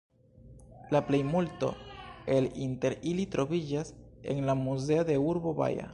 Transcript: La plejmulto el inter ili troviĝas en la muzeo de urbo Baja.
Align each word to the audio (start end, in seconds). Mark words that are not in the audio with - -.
La 0.95 1.01
plejmulto 1.09 1.69
el 2.37 2.49
inter 2.69 2.97
ili 3.13 3.29
troviĝas 3.37 3.95
en 4.35 4.43
la 4.51 4.57
muzeo 4.67 5.11
de 5.13 5.23
urbo 5.31 5.59
Baja. 5.63 5.89